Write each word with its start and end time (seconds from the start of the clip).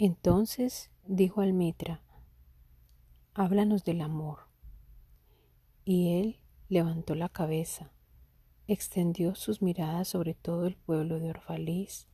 Entonces 0.00 0.92
dijo 1.08 1.40
al 1.40 1.52
Mitra, 1.54 2.04
háblanos 3.34 3.82
del 3.82 4.00
amor. 4.00 4.46
Y 5.84 6.20
él 6.20 6.40
levantó 6.68 7.16
la 7.16 7.28
cabeza, 7.28 7.90
extendió 8.68 9.34
sus 9.34 9.60
miradas 9.60 10.06
sobre 10.06 10.34
todo 10.34 10.66
el 10.66 10.76
pueblo 10.76 11.18
de 11.18 11.30
Orfalís, 11.30 12.06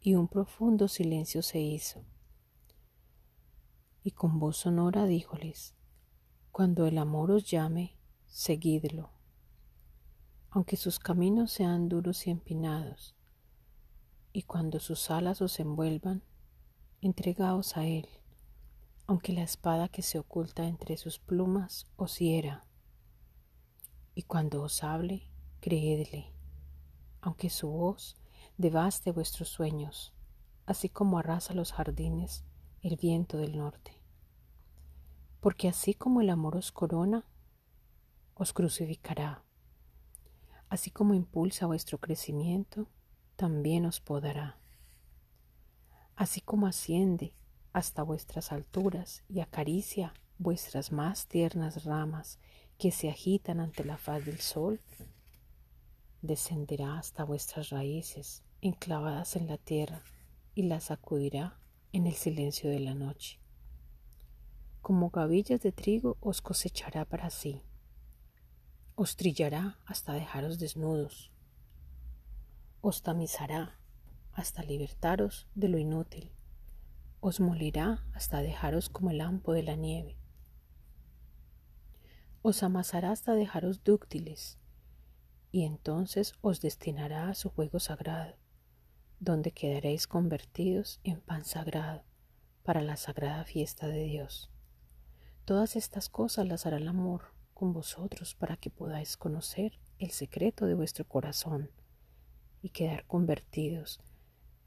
y 0.00 0.16
un 0.16 0.26
profundo 0.26 0.88
silencio 0.88 1.42
se 1.42 1.60
hizo. 1.60 2.04
Y 4.02 4.10
con 4.10 4.40
voz 4.40 4.56
sonora 4.56 5.06
díjoles, 5.06 5.76
cuando 6.50 6.88
el 6.88 6.98
amor 6.98 7.30
os 7.30 7.48
llame, 7.48 7.96
seguidlo, 8.26 9.10
aunque 10.50 10.76
sus 10.76 10.98
caminos 10.98 11.52
sean 11.52 11.88
duros 11.88 12.26
y 12.26 12.30
empinados, 12.30 13.14
y 14.32 14.42
cuando 14.42 14.80
sus 14.80 15.08
alas 15.12 15.40
os 15.40 15.60
envuelvan, 15.60 16.24
entregaos 17.00 17.76
a 17.76 17.86
él, 17.86 18.08
aunque 19.06 19.32
la 19.32 19.42
espada 19.42 19.88
que 19.88 20.02
se 20.02 20.18
oculta 20.18 20.66
entre 20.66 20.96
sus 20.96 21.18
plumas 21.18 21.86
os 21.96 22.18
hiera. 22.18 22.64
Y 24.14 24.22
cuando 24.22 24.62
os 24.62 24.82
hable, 24.82 25.28
creedle, 25.60 26.32
aunque 27.20 27.50
su 27.50 27.68
voz 27.68 28.16
devaste 28.56 29.12
vuestros 29.12 29.48
sueños, 29.48 30.14
así 30.64 30.88
como 30.88 31.18
arrasa 31.18 31.54
los 31.54 31.72
jardines 31.72 32.44
el 32.82 32.96
viento 32.96 33.36
del 33.36 33.56
norte. 33.56 34.00
Porque 35.40 35.68
así 35.68 35.94
como 35.94 36.20
el 36.20 36.30
amor 36.30 36.56
os 36.56 36.72
corona, 36.72 37.26
os 38.34 38.52
crucificará. 38.52 39.44
Así 40.68 40.90
como 40.90 41.14
impulsa 41.14 41.66
vuestro 41.66 41.98
crecimiento, 41.98 42.88
también 43.36 43.86
os 43.86 44.00
podará 44.00 44.58
así 46.16 46.40
como 46.40 46.66
asciende 46.66 47.34
hasta 47.72 48.02
vuestras 48.02 48.52
alturas 48.52 49.22
y 49.28 49.40
acaricia 49.40 50.14
vuestras 50.38 50.90
más 50.90 51.26
tiernas 51.26 51.84
ramas 51.84 52.38
que 52.78 52.90
se 52.90 53.08
agitan 53.08 53.60
ante 53.60 53.84
la 53.84 53.98
faz 53.98 54.24
del 54.24 54.40
sol, 54.40 54.80
descenderá 56.22 56.98
hasta 56.98 57.24
vuestras 57.24 57.70
raíces 57.70 58.42
enclavadas 58.60 59.36
en 59.36 59.46
la 59.46 59.58
tierra 59.58 60.02
y 60.54 60.62
las 60.62 60.84
sacudirá 60.84 61.58
en 61.92 62.06
el 62.06 62.14
silencio 62.14 62.70
de 62.70 62.80
la 62.80 62.94
noche. 62.94 63.38
Como 64.80 65.10
gavillas 65.10 65.60
de 65.60 65.72
trigo 65.72 66.16
os 66.20 66.40
cosechará 66.40 67.04
para 67.04 67.30
sí, 67.30 67.62
os 68.94 69.16
trillará 69.16 69.78
hasta 69.84 70.14
dejaros 70.14 70.58
desnudos, 70.58 71.30
os 72.80 73.02
tamizará 73.02 73.78
hasta 74.36 74.62
libertaros 74.62 75.48
de 75.54 75.68
lo 75.68 75.78
inútil. 75.78 76.30
Os 77.20 77.40
molirá 77.40 78.04
hasta 78.12 78.42
dejaros 78.42 78.90
como 78.90 79.10
el 79.10 79.22
ampo 79.22 79.54
de 79.54 79.62
la 79.62 79.76
nieve. 79.76 80.18
Os 82.42 82.62
amasará 82.62 83.10
hasta 83.10 83.34
dejaros 83.34 83.82
dúctiles, 83.82 84.58
y 85.50 85.64
entonces 85.64 86.34
os 86.42 86.60
destinará 86.60 87.30
a 87.30 87.34
su 87.34 87.48
juego 87.48 87.80
sagrado, 87.80 88.36
donde 89.20 89.52
quedaréis 89.52 90.06
convertidos 90.06 91.00
en 91.02 91.22
pan 91.22 91.46
sagrado 91.46 92.04
para 92.62 92.82
la 92.82 92.96
sagrada 92.96 93.44
fiesta 93.44 93.88
de 93.88 94.04
Dios. 94.04 94.50
Todas 95.46 95.76
estas 95.76 96.10
cosas 96.10 96.46
las 96.46 96.66
hará 96.66 96.76
el 96.76 96.88
amor 96.88 97.32
con 97.54 97.72
vosotros 97.72 98.34
para 98.34 98.58
que 98.58 98.68
podáis 98.68 99.16
conocer 99.16 99.80
el 99.98 100.10
secreto 100.10 100.66
de 100.66 100.74
vuestro 100.74 101.08
corazón 101.08 101.70
y 102.60 102.68
quedar 102.68 103.06
convertidos 103.06 104.00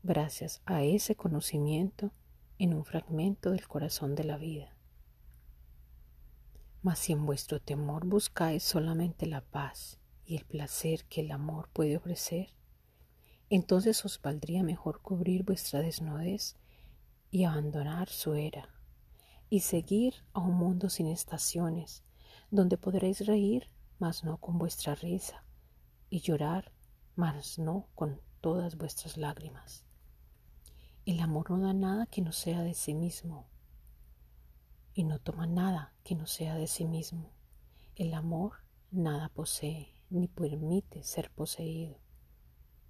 gracias 0.03 0.61
a 0.65 0.83
ese 0.83 1.15
conocimiento 1.15 2.11
en 2.57 2.73
un 2.73 2.85
fragmento 2.85 3.51
del 3.51 3.67
corazón 3.67 4.15
de 4.15 4.23
la 4.23 4.37
vida. 4.37 4.75
Mas 6.81 6.99
si 6.99 7.11
en 7.11 7.25
vuestro 7.25 7.59
temor 7.59 8.05
buscáis 8.05 8.63
solamente 8.63 9.25
la 9.25 9.41
paz 9.41 9.99
y 10.25 10.37
el 10.37 10.45
placer 10.45 11.05
que 11.05 11.21
el 11.21 11.31
amor 11.31 11.69
puede 11.73 11.97
ofrecer, 11.97 12.55
entonces 13.49 14.05
os 14.05 14.21
valdría 14.21 14.63
mejor 14.63 15.01
cubrir 15.01 15.43
vuestra 15.43 15.81
desnudez 15.81 16.55
y 17.31 17.43
abandonar 17.43 18.07
su 18.07 18.35
era, 18.35 18.69
y 19.49 19.61
seguir 19.61 20.15
a 20.33 20.39
un 20.39 20.55
mundo 20.55 20.89
sin 20.89 21.07
estaciones, 21.07 22.03
donde 22.51 22.77
podréis 22.77 23.25
reír, 23.25 23.69
mas 23.97 24.23
no 24.23 24.37
con 24.37 24.57
vuestra 24.57 24.95
risa, 24.95 25.43
y 26.09 26.21
llorar, 26.21 26.71
mas 27.15 27.59
no 27.59 27.87
con 27.95 28.21
todas 28.39 28.77
vuestras 28.77 29.17
lágrimas. 29.17 29.88
El 31.09 31.21
amor 31.21 31.49
no 31.49 31.57
da 31.57 31.73
nada 31.73 32.05
que 32.05 32.21
no 32.21 32.31
sea 32.31 32.61
de 32.61 32.75
sí 32.75 32.93
mismo 32.93 33.47
y 34.93 35.05
no 35.05 35.17
toma 35.17 35.47
nada 35.47 35.95
que 36.03 36.13
no 36.13 36.27
sea 36.27 36.53
de 36.53 36.67
sí 36.67 36.85
mismo. 36.85 37.31
El 37.95 38.13
amor 38.13 38.57
nada 38.91 39.29
posee 39.29 39.91
ni 40.11 40.27
permite 40.27 41.03
ser 41.03 41.31
poseído, 41.31 41.97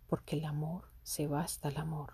porque 0.08 0.36
el 0.36 0.44
amor 0.44 0.92
se 1.02 1.28
basta 1.28 1.70
el 1.70 1.78
amor. 1.78 2.12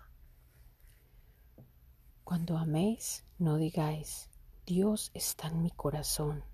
Cuando 2.22 2.56
améis, 2.56 3.24
no 3.38 3.56
digáis, 3.56 4.30
Dios 4.64 5.10
está 5.12 5.48
en 5.48 5.60
mi 5.60 5.72
corazón, 5.72 6.44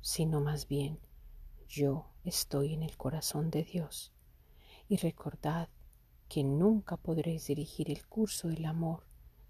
sino 0.00 0.40
más 0.40 0.66
bien, 0.66 0.98
yo 1.68 2.10
estoy 2.24 2.74
en 2.74 2.82
el 2.82 2.96
corazón 2.96 3.52
de 3.52 3.62
Dios. 3.62 4.12
Y 4.88 4.96
recordad 4.96 5.68
que 6.28 6.44
nunca 6.44 6.96
podréis 6.96 7.46
dirigir 7.46 7.90
el 7.90 8.06
curso 8.06 8.48
del 8.48 8.64
amor, 8.64 9.06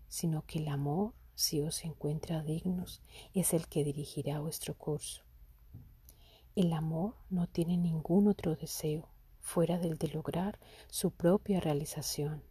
sino 0.08 0.44
que 0.46 0.58
el 0.58 0.68
amor, 0.68 1.14
si 1.34 1.60
os 1.60 1.84
encuentra 1.84 2.42
dignos, 2.42 3.02
es 3.32 3.54
el 3.54 3.66
que 3.68 3.84
dirigirá 3.84 4.40
vuestro 4.40 4.74
curso. 4.74 5.22
El 6.54 6.72
amor 6.72 7.16
no 7.30 7.48
tiene 7.48 7.76
ningún 7.76 8.28
otro 8.28 8.54
deseo 8.54 9.08
fuera 9.40 9.78
del 9.78 9.98
de 9.98 10.08
lograr 10.08 10.58
su 10.88 11.10
propia 11.10 11.60
realización. 11.60 12.42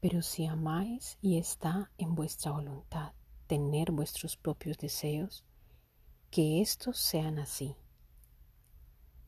Pero 0.00 0.22
si 0.22 0.46
amáis 0.46 1.18
y 1.20 1.38
está 1.38 1.90
en 1.98 2.14
vuestra 2.14 2.52
voluntad 2.52 3.12
tener 3.46 3.90
vuestros 3.90 4.36
propios 4.36 4.78
deseos, 4.78 5.44
que 6.30 6.60
éstos 6.60 6.98
sean 6.98 7.38
así 7.38 7.74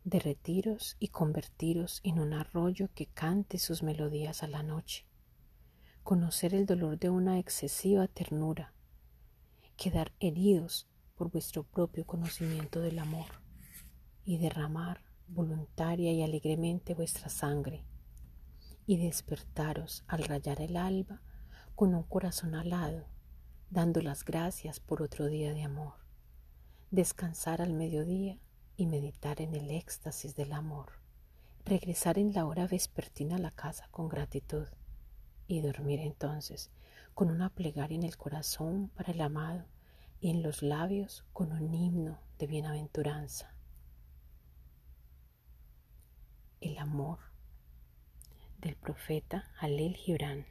derretiros 0.05 0.97
y 0.99 1.09
convertiros 1.09 2.01
en 2.03 2.19
un 2.19 2.33
arroyo 2.33 2.89
que 2.95 3.07
cante 3.07 3.59
sus 3.59 3.83
melodías 3.83 4.43
a 4.43 4.49
la 4.49 4.63
noche, 4.63 5.07
conocer 6.03 6.55
el 6.55 6.67
dolor 6.67 6.99
de 6.99 7.11
una 7.11 7.39
excesiva 7.39 8.09
ternura, 8.09 8.75
quedar 9.77 10.13
heridos 10.19 10.89
por 11.15 11.31
vuestro 11.31 11.63
propio 11.63 12.05
conocimiento 12.05 12.81
del 12.81 12.99
amor 12.99 13.27
y 14.25 14.39
derramar 14.39 15.03
voluntaria 15.29 16.13
y 16.13 16.23
alegremente 16.23 16.95
vuestra 16.95 17.29
sangre 17.29 17.85
y 18.87 18.97
despertaros 18.97 20.05
al 20.09 20.25
rayar 20.25 20.61
el 20.61 20.77
alba 20.77 21.23
con 21.77 21.95
un 21.95 22.03
corazón 22.03 22.55
alado, 22.55 23.07
dando 23.71 24.03
las 24.03 24.25
gracias 24.25 24.81
por 24.81 25.01
otro 25.01 25.27
día 25.27 25.55
de 25.55 25.63
amor, 25.63 25.95
descansar 26.91 27.63
al 27.63 27.73
mediodía 27.73 28.39
y 28.83 28.87
meditar 28.87 29.41
en 29.41 29.55
el 29.55 29.71
éxtasis 29.71 30.35
del 30.35 30.53
amor, 30.53 30.91
regresar 31.65 32.19
en 32.19 32.33
la 32.33 32.47
hora 32.47 32.67
vespertina 32.67 33.37
a 33.37 33.39
la 33.39 33.53
casa 33.53 33.87
con 33.93 34.09
gratitud 34.09 34.67
y 35.47 35.61
dormir 35.61 36.01
entonces 36.01 36.73
con 37.15 37.31
una 37.31 37.49
plegaria 37.49 37.97
en 37.97 38.03
el 38.03 38.17
corazón 38.17 38.89
para 38.97 39.13
el 39.13 39.21
amado 39.21 39.67
y 40.21 40.31
en 40.31 40.43
los 40.43 40.63
labios 40.63 41.25
con 41.33 41.53
un 41.53 41.73
himno 41.73 42.19
de 42.41 42.49
bienaventuranza. 42.49 43.55
El 46.61 46.77
amor 46.79 47.21
del 48.59 48.75
profeta 48.75 49.49
Halil 49.61 49.95
Gibran. 49.95 50.45